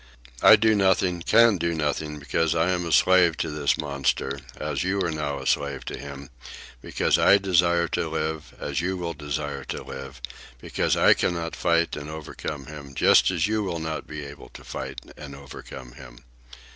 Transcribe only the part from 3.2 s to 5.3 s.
to this monster, as you are